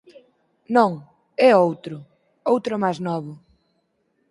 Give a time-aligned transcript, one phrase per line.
[0.75, 0.91] Non;
[1.47, 1.95] é outro...
[2.53, 3.33] outro más novo.